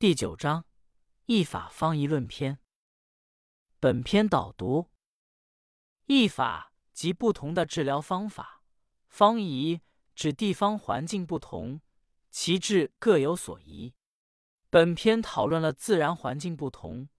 [0.00, 0.64] 第九章
[1.26, 2.58] 易法方仪论篇。
[3.78, 4.88] 本篇导读：
[6.06, 8.62] 易法即不同的治疗方法，
[9.08, 9.82] 方仪
[10.14, 11.82] 指地方环境不同，
[12.30, 13.92] 其治各有所宜。
[14.70, 17.10] 本篇讨论了自然环境不同，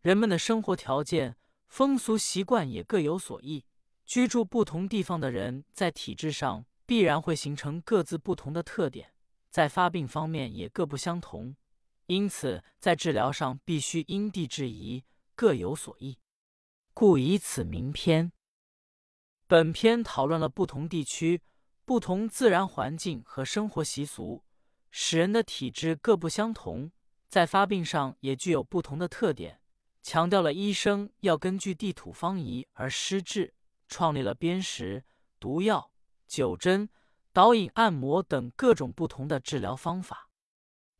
[0.00, 1.36] 人们的生活条件、
[1.66, 3.64] 风俗习惯也各有所异。
[4.06, 9.12] 居住不同地方的人，在体质上必然会形成各自不同的特点，
[9.50, 11.56] 在发病方面也各不相同。
[12.08, 16.18] 因此，在治疗上必须因地制宜，各有所异，
[16.94, 18.32] 故以此名篇。
[19.46, 21.42] 本篇讨论了不同地区、
[21.84, 24.42] 不同自然环境和生活习俗，
[24.90, 26.90] 使人的体质各不相同，
[27.28, 29.60] 在发病上也具有不同的特点，
[30.02, 33.52] 强调了医生要根据地土方仪而施治，
[33.86, 35.04] 创立了砭石、
[35.38, 35.92] 毒药、
[36.26, 36.88] 灸针、
[37.34, 40.27] 导引、按摩等各种不同的治疗方法。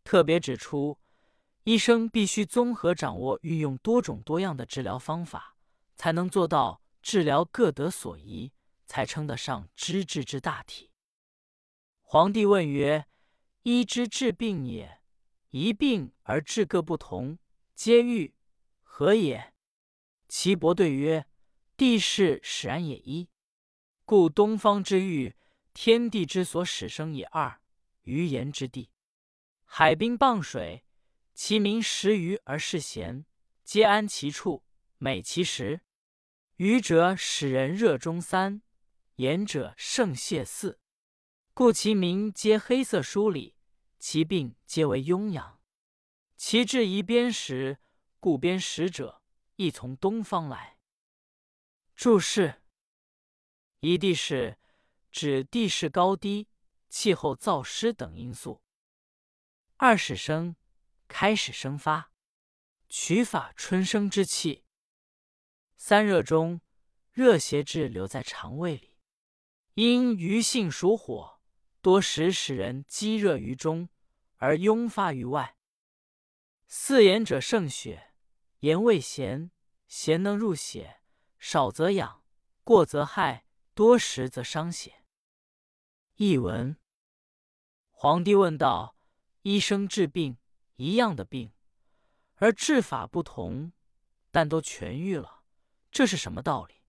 [0.08, 0.98] 特别指出，
[1.64, 5.54] 医生必须综合掌握、运用多种多样的治疗方法，
[5.96, 8.50] 才能做到治疗各得所宜，
[8.86, 10.90] 才称得上知治之大体。
[12.00, 13.04] 皇帝问曰
[13.64, 15.02] ：“医之治病也，
[15.50, 17.38] 一病而治各不同，
[17.74, 18.34] 皆欲
[18.80, 19.52] 何也？”
[20.26, 21.26] 岐伯对曰
[21.76, 23.28] ：“地势使然也一，
[24.06, 25.36] 故东方之欲，
[25.74, 27.60] 天地之所始生也二，
[28.04, 28.88] 于言之地。”
[29.70, 30.82] 海滨傍水，
[31.34, 33.26] 其民食鱼而嗜咸，
[33.62, 34.64] 皆安其处，
[34.96, 35.82] 美其食。
[36.56, 38.62] 鱼者使人热中三，
[39.16, 40.80] 盐者胜泻四，
[41.52, 43.54] 故其民皆黑色疏里，
[43.98, 45.60] 其病皆为痈疡。
[46.36, 47.78] 其治宜砭石，
[48.18, 49.22] 故砭石者
[49.56, 50.78] 亦从东方来。
[51.94, 52.62] 注释：
[53.80, 54.58] 宜地势，
[55.12, 56.48] 指地势高低、
[56.88, 58.62] 气候燥湿等因素。
[59.80, 60.56] 二始生，
[61.06, 62.10] 开始生发，
[62.88, 64.64] 取法春生之气。
[65.76, 66.60] 三热中，
[67.12, 68.98] 热邪滞留在肠胃里。
[69.74, 71.40] 因鱼性属火，
[71.80, 73.88] 多时使人积热于中，
[74.38, 75.56] 而壅发于外。
[76.66, 78.12] 四盐者胜血，
[78.58, 79.52] 盐味咸，
[79.86, 81.02] 咸能入血，
[81.38, 82.24] 少则养，
[82.64, 85.04] 过则害，多食则伤血。
[86.16, 86.76] 译文：
[87.92, 88.97] 皇帝问道。
[89.48, 90.36] 医生治病
[90.76, 91.54] 一样的病，
[92.34, 93.72] 而治法不同，
[94.30, 95.42] 但都痊愈了，
[95.90, 96.82] 这是什么道理？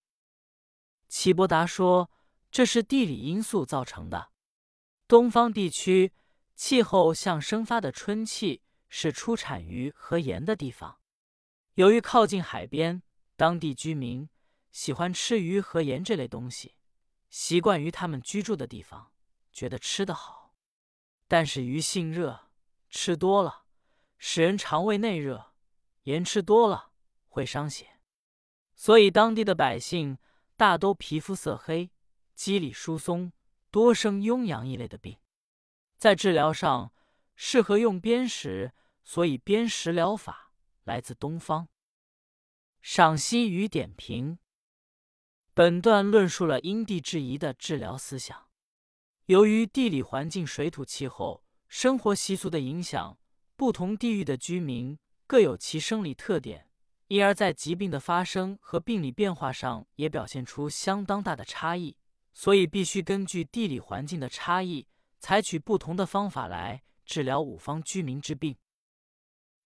[1.07, 2.11] 齐伯达说
[2.51, 4.31] ：“这是地理因素造成的。
[5.07, 6.11] 东方地区
[6.53, 10.99] 气候像生发的春气，是出产鱼和盐的地方。
[11.75, 13.01] 由于靠近海边，
[13.37, 14.27] 当地居民
[14.69, 16.75] 喜欢吃鱼和盐这类东西，
[17.29, 19.13] 习惯于他们居住的地方，
[19.53, 20.53] 觉得吃得好。
[21.29, 22.47] 但是鱼性热。”
[22.89, 23.65] 吃多了，
[24.17, 25.53] 使人肠胃内热；
[26.03, 26.91] 盐吃多了
[27.27, 27.99] 会伤血，
[28.73, 30.17] 所以当地的百姓
[30.57, 31.91] 大都皮肤色黑、
[32.33, 33.31] 肌理疏松，
[33.69, 35.19] 多生痈疡一类的病。
[35.97, 36.91] 在治疗上
[37.35, 38.73] 适合用砭石，
[39.03, 40.51] 所以砭石疗法
[40.83, 41.69] 来自东方。
[42.81, 44.39] 赏析与点评：
[45.53, 48.47] 本段论述了因地制宜的治疗思想。
[49.25, 51.45] 由于地理环境、水土气候。
[51.69, 53.19] 生活习俗的影响，
[53.55, 54.97] 不同地域的居民
[55.27, 56.67] 各有其生理特点，
[57.09, 61.95] 因而，在疾病的发生和病理变化上也表现出相当大的差异。
[62.33, 64.87] 所以，必须根据地理环境的差异，
[65.19, 68.57] 采取不同的方法来治疗五方居民之病。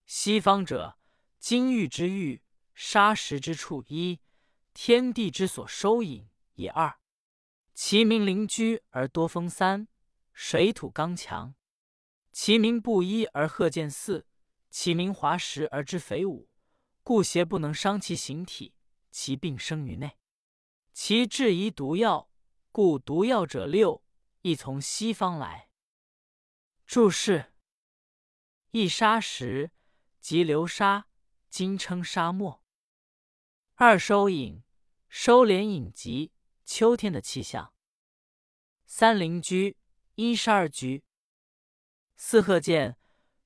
[0.05, 0.97] 西方者，
[1.39, 2.41] 金玉之玉，
[2.73, 4.19] 砂石之处一，
[4.73, 6.97] 天地之所收引也二，
[7.73, 9.87] 其民邻居而多风三，
[10.33, 11.55] 水土刚强。
[12.33, 14.25] 其名不一而贺见四，
[14.71, 16.49] 其名华实而知肥五，
[17.03, 18.73] 故邪不能伤其形体，
[19.11, 20.17] 其病生于内。
[20.91, 22.31] 其治宜毒药，
[22.71, 24.03] 故毒药者六，
[24.41, 25.69] 亦从西方来。
[26.87, 27.53] 注释：
[28.71, 29.69] 一沙石，
[30.19, 31.05] 即流沙，
[31.51, 32.63] 今称沙漠。
[33.75, 34.63] 二收引，
[35.07, 36.31] 收敛隐疾，
[36.65, 37.75] 秋天的气象。
[38.87, 39.77] 三邻居，
[40.15, 41.03] 一十二居。
[42.25, 42.95] 四鹤剑，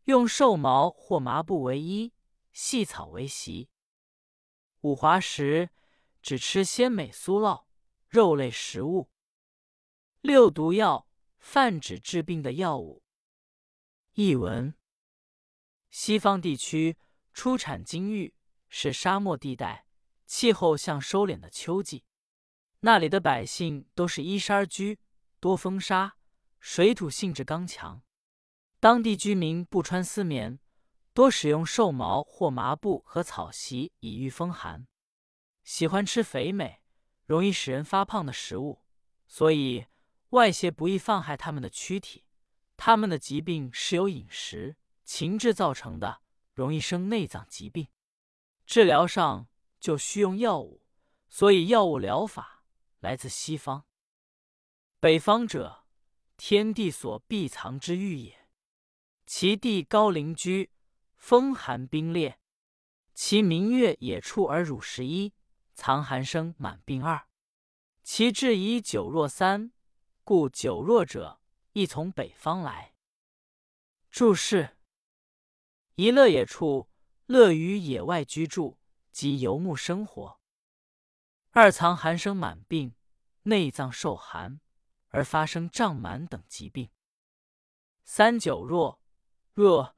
[0.04, 2.14] 用兽毛或麻布为衣，
[2.52, 3.70] 细草为席。
[4.82, 5.72] 五华石，
[6.22, 7.66] 只吃鲜美酥酪、
[8.08, 9.10] 肉类食物。
[10.22, 11.10] 六毒药，
[11.40, 13.02] 泛指治病的药物。
[14.14, 14.76] 译文：
[15.90, 16.98] 西方地区
[17.34, 18.36] 出产金玉，
[18.70, 19.88] 是沙漠地带，
[20.28, 22.06] 气候像收敛的秋季。
[22.82, 25.00] 那里的百姓都是依山居，
[25.40, 26.18] 多风沙，
[26.60, 28.04] 水土性质刚强。
[28.80, 30.60] 当地居民不穿丝棉，
[31.12, 34.86] 多使用兽毛或麻布和草席以御风寒。
[35.64, 36.84] 喜欢吃肥美、
[37.26, 38.84] 容易使人发胖的食物，
[39.26, 39.88] 所以
[40.30, 42.24] 外邪不易犯害他们的躯体。
[42.78, 46.22] 他们的疾病是由饮食、情志造成的，
[46.54, 47.88] 容易生内脏疾病。
[48.68, 49.48] 治疗上
[49.80, 50.84] 就需用药物，
[51.28, 52.64] 所以药物疗法
[53.00, 53.86] 来自西方。
[55.00, 55.86] 北方者，
[56.38, 58.37] 天地所必藏之域也。
[59.28, 60.72] 其地高陵居，
[61.18, 62.38] 风寒冰冽。
[63.14, 65.34] 其明月野处而乳十一，
[65.74, 67.28] 藏寒生满病二。
[68.04, 69.74] 其志以久弱三，
[70.24, 71.42] 故久弱者
[71.74, 72.94] 亦从北方来。
[74.10, 74.78] 注释：
[75.96, 76.90] 一乐野处，
[77.26, 78.80] 乐于野外居住
[79.12, 80.40] 及游牧生活。
[81.52, 82.96] 二藏寒生满病，
[83.44, 84.62] 内脏受寒。
[85.10, 86.90] 而发生胀满等疾病。
[88.04, 89.02] 三九弱，
[89.58, 89.96] 若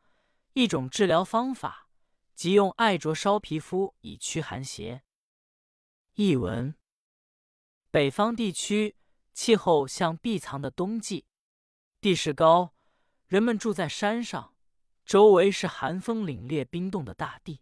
[0.54, 1.90] 一种治疗方法，
[2.34, 5.04] 即用艾灼烧皮肤以驱寒邪。
[6.14, 6.74] 译文：
[7.92, 8.96] 北方地区
[9.34, 11.26] 气候像闭藏的冬季，
[12.00, 12.74] 地势高，
[13.28, 14.56] 人们住在山上，
[15.04, 17.62] 周围是寒风凛冽、冰冻的大地。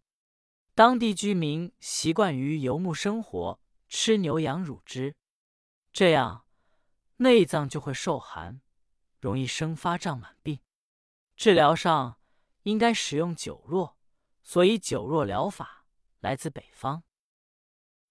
[0.75, 3.59] 当地居民习惯于游牧生活，
[3.89, 5.15] 吃牛羊乳汁，
[5.91, 6.45] 这样。
[7.15, 8.61] 内脏就会受寒，
[9.19, 10.59] 容易生发胀满病。
[11.38, 12.19] 治疗上
[12.63, 13.95] 应该使用九络，
[14.42, 15.86] 所以九络疗法
[16.19, 17.04] 来自北方。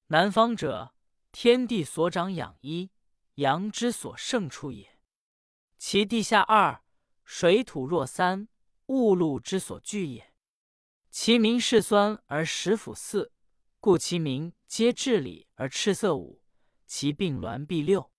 [0.06, 0.94] 南方者，
[1.32, 2.92] 天地所长养一，
[3.34, 5.00] 阳之所盛处也。
[5.76, 6.84] 其地下二，
[7.24, 8.46] 水土若三，
[8.86, 10.32] 物露之所聚也。
[11.10, 13.32] 其名是酸而食腐四，
[13.80, 16.44] 故其名皆治理而赤色五。
[16.86, 18.12] 其病挛痹六。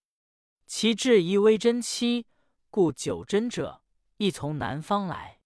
[0.65, 2.27] 其治宜微针七，
[2.69, 3.81] 故九针者
[4.17, 5.41] 亦从南方来。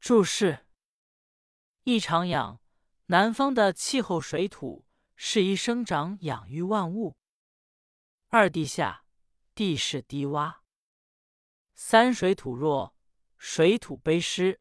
[0.00, 0.66] 注释：
[1.84, 2.60] 异常养，
[3.06, 7.18] 南方的气候水土适宜生长养育万物。
[8.28, 9.04] 二地下，
[9.54, 10.60] 地势低洼。
[11.74, 12.96] 三水土弱，
[13.36, 14.60] 水土卑湿。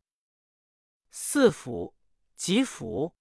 [1.10, 1.96] 四腐，
[2.36, 3.16] 即腐，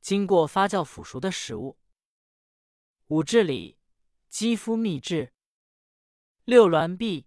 [0.00, 1.78] 经过发酵腐熟的食物。
[3.06, 3.78] 五治理，
[4.28, 5.32] 肌肤密制。
[6.44, 7.26] 六挛痹，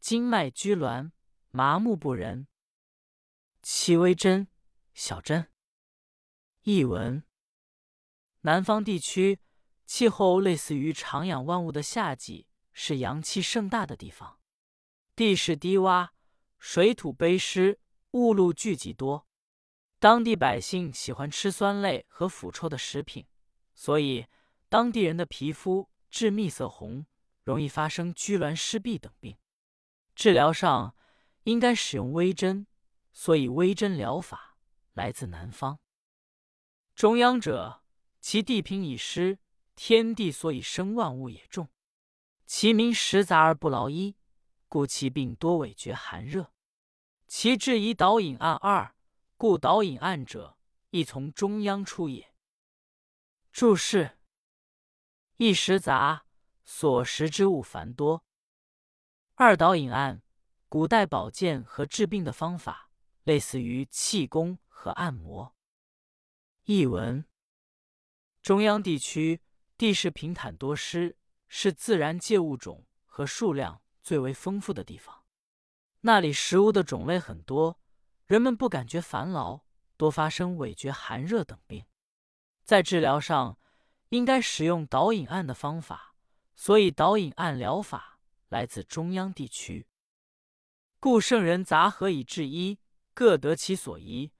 [0.00, 1.10] 经脉拘挛，
[1.50, 2.46] 麻木不仁。
[3.62, 4.48] 戚微针，
[4.94, 5.50] 小针。
[6.62, 7.22] 译文：
[8.42, 9.40] 南方地区
[9.84, 14.38] 气候类似于长养万物的夏季，是阳气盛大的地方。
[15.16, 16.10] 地势低洼，
[16.58, 17.80] 水土卑湿，
[18.12, 19.26] 雾露聚集多。
[19.98, 23.26] 当地百姓喜欢吃酸类和腐臭的食品，
[23.74, 24.26] 所以
[24.68, 27.06] 当地人的皮肤致密色红。
[27.44, 29.34] 容易发生拘挛湿痹等病，
[30.18, 30.96] 治疗上
[31.44, 32.66] 应该使用微针，
[33.12, 34.56] 所以微针疗法
[34.92, 35.78] 来自南方。
[36.96, 37.84] 中央者，
[38.20, 39.38] 其地平以湿，
[39.76, 41.68] 天地所以生万物也重，
[42.46, 44.16] 其名食杂而不劳衣，
[44.66, 46.52] 故其病多委绝寒热。
[47.28, 48.96] 其治以导引按二，
[49.36, 50.58] 故导引按者
[50.90, 52.34] 亦从中央出也。
[53.52, 54.18] 注释：
[55.36, 56.24] 一食杂。
[56.64, 58.24] 所食之物繁多。
[59.40, 60.20] 二导引按，
[60.68, 62.90] 古代保健和治病的方法，
[63.22, 65.54] 类似于气功和按摩。
[66.64, 67.24] 译文：
[68.42, 69.40] 中央地区
[69.76, 71.16] 地势平坦多湿，
[71.46, 75.22] 是自然界物种和数量最为丰富的地方。
[76.00, 77.78] 那里食物的种类很多，
[78.26, 79.60] 人们不感觉烦劳，
[79.96, 81.86] 多发生痿厥、寒热等病。
[82.64, 83.56] 在治疗上，
[84.08, 86.16] 应该使用导引按的方法。
[86.56, 88.17] 所以导引按疗法
[88.48, 89.86] 来自中央地区，
[90.98, 92.78] 故圣人杂合以治一，
[93.12, 94.32] 各得其所宜。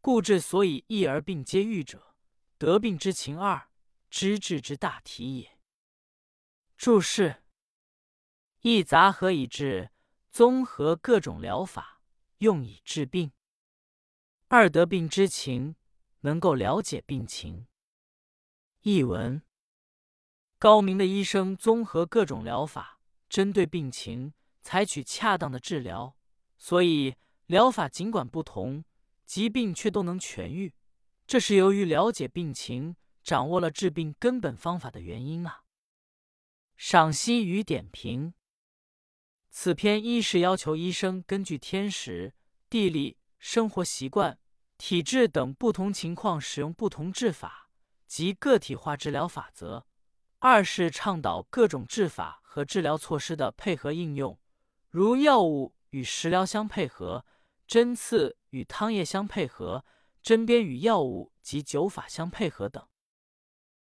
[0.00, 2.14] 故治所以异而并皆愈者，
[2.58, 3.70] 得病之情二，
[4.10, 5.58] 知治之大体也。
[6.76, 7.42] 注释：
[8.60, 9.90] 一杂合以治，
[10.30, 12.02] 综合各种疗法，
[12.38, 13.30] 用以治病；
[14.48, 15.76] 二得病之情，
[16.20, 17.66] 能够了解病情。
[18.82, 19.40] 译文。
[20.58, 22.93] 高明的医生综合各种疗法，
[23.34, 26.16] 针对病情采取恰当的治疗，
[26.56, 28.84] 所以疗法尽管不同，
[29.26, 30.72] 疾病却都能痊愈。
[31.26, 35.64] 这是由于了解病情，掌握了治病根本方法的原因啊。
[36.76, 38.34] 赏析与点评：
[39.50, 42.36] 此篇一是要求医生根据天时、
[42.70, 44.38] 地利、生活习惯、
[44.78, 47.68] 体质等不同情况，使用不同治法
[48.06, 49.88] 及个体化治疗法则。
[50.38, 54.38] 二是倡导各种治法和治疗措施的配合应用，
[54.88, 57.26] 如药物与食疗相配合，
[57.66, 59.84] 针刺与汤液相配合，
[60.22, 62.86] 针砭与药物及灸法相配合等。